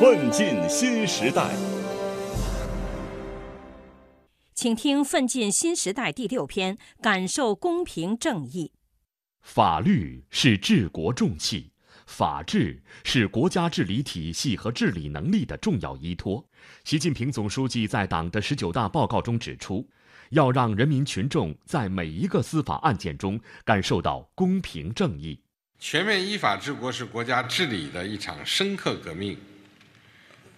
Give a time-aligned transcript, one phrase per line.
[0.00, 1.50] 奋进新时代，
[4.54, 8.70] 请听《奋进新时代》第六篇：感受公平正义。
[9.42, 11.72] 法律是治国重器，
[12.06, 16.44] 法治是国家治理体系和治理能力的重要依托。
[16.84, 19.84] 习近平总书记在党的十九大报告中指出，
[20.30, 25.42] 要让人民群众在每一个司法案件中感受到公平正义。
[25.80, 29.36] 全面依法治国是国家治理的一场深刻革命。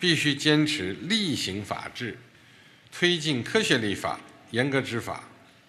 [0.01, 2.17] 必须坚持厉行法治，
[2.91, 4.19] 推进科学立法、
[4.51, 5.23] 严格执法、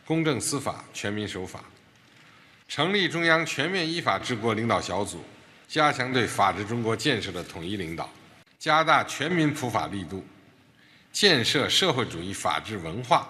[0.06, 1.62] 公正司法、全民守法。
[2.70, 5.22] 成立中央全面依法治国领导小组，
[5.68, 8.10] 加强对法治中国建设的统一领导，
[8.58, 10.26] 加大全民普法力度，
[11.12, 13.30] 建设社会主义法治文化，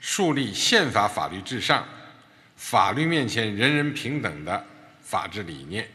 [0.00, 1.88] 树立宪法法律至上、
[2.56, 4.62] 法律面前人人平等的
[5.00, 5.88] 法治理念。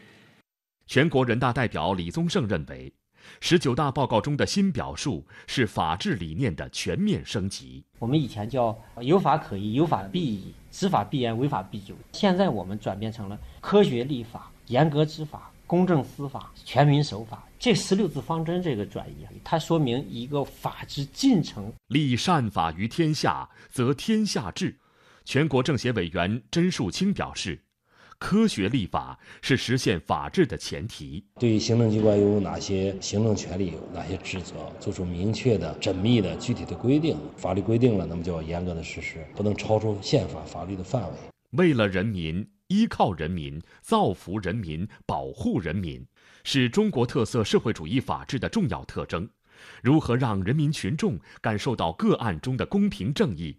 [0.88, 2.92] 全国人大代表李宗盛认为。
[3.40, 7.84] 十九大报告中的新表述是法治理念的全面升级。
[7.98, 17.42] 我们以前叫有法可依、有法必依、执法必严、违法必究，现在我们转变成了科学立法、严格执法、公正司法、全民守法。
[17.58, 21.72] 这十六字方针这个转移，它说明一个法治进程。
[21.86, 24.78] 立善法于天下，则天下治。
[25.24, 27.63] 全国政协委员甄树清表示。
[28.18, 31.24] 科学立法是实现法治的前提。
[31.38, 37.16] 对于行政机关有哪些行政权利、有哪些职责，做出明确的、缜密的、具体的规定。
[37.36, 41.14] 法律规定了，那么就要严格的实施，不能超出宪法法律的范围。
[41.50, 46.04] 为了人民、依靠人民、造福人民、保护人民，
[46.42, 49.28] 是中国特色社会主义法治的重要特征。
[49.82, 53.56] 如何让人民群众感受到个案中的公平正义？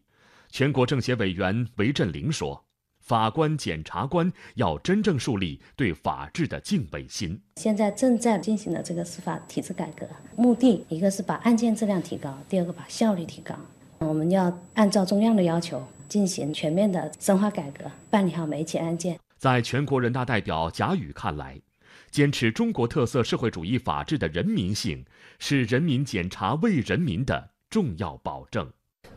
[0.50, 2.65] 全国政协委员韦振林说。
[3.06, 7.40] 法官、检察官要真正树立对法治的敬畏心。
[7.58, 13.56] 现在正在进行的这个司法体制改革，目的一个是把案件质量提高，第二个把效率提高。
[14.00, 19.20] 我们要按照中央的要求进行全面的深化改革，办理好每一起案件。
[19.38, 21.62] 在全国人大代表贾宇看来，
[22.10, 25.06] 坚持中国特色社会主义法治的人民性，
[25.38, 28.68] 是人民检察为人民的重要保证。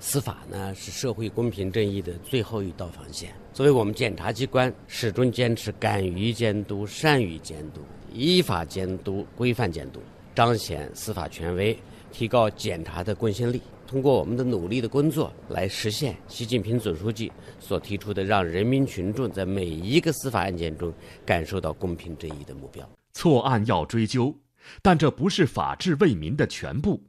[0.01, 3.35] 司法呢是社会公平正义的最后一道防线。
[3.53, 7.81] 作为我们检察机关，始终坚持敢于监督、善于监督、
[8.13, 10.01] 依法监督、规范监督，
[10.35, 11.77] 彰显司法权威，
[12.13, 13.61] 提高检察的公信力。
[13.87, 20.93] 通过我们的努力的工作，来实现习近平总书记所提出的让人民群众在每一个司法案件中
[21.25, 22.87] 感受到公平正义的目标。
[23.15, 24.37] 错案要追究，
[24.83, 27.03] 但这不是法治为民的全部。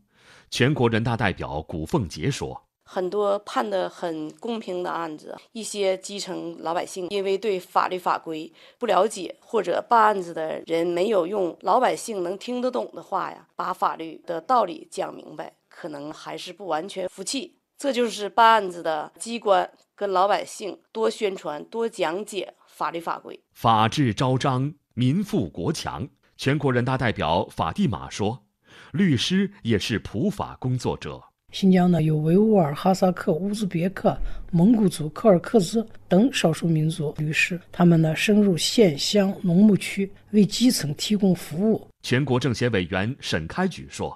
[0.50, 2.60] 全国人大代表古凤杰说。
[2.92, 17.58] 很多判得很公平的案子，一些基层老百姓因为对法律法规不了解，或者办案子的人没有用老百姓能听得懂的话呀，把法律的道理讲明白，可能还是不完全服气。
[17.78, 23.40] 这就是办案子的机关跟老百姓多宣传、多讲解法律法规。
[23.54, 26.10] 法治昭彰，民富国强。
[26.36, 28.46] 全国人大代表法蒂玛说
[28.92, 34.16] ：“律师也是普法工作者。”新疆呢有维吾尔、哈萨克、乌兹别克、
[34.52, 41.88] 蒙古族、柯尔克孜等少数民族律师，他们呢深入县乡农牧区，为基层提供服务。
[42.04, 44.16] 全国政协委员沈开举说：“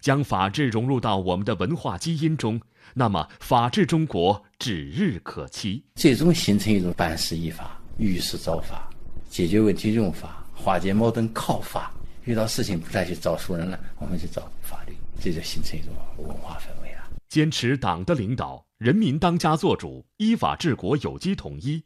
[0.00, 2.60] 将法治融入到我们的文化基因中，
[2.92, 5.82] 那么法治中国指日可期。
[5.94, 8.90] 最终形成一种办事依法、遇事找法、
[9.30, 11.90] 解决问题用法、化解矛盾靠法。
[12.24, 17.10] 遇到事情不再去找熟人了，我们去找法律。”这就形成一种文化氛围了。
[17.28, 21.84] 坚持党的领导，人民当家作主，依法治国有机统一，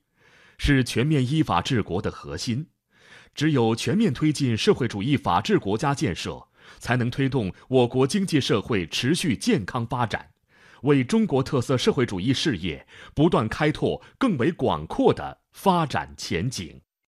[0.59, 2.69] 是全面依法治国的核心。
[3.34, 6.48] 只有全面推进社会主义法治国家建设，
[6.78, 10.31] 才能推动我国经济社会持续健康发展，
[10.82, 16.81] 为中国特色社会主义事业不断开拓更为广阔的发展前景。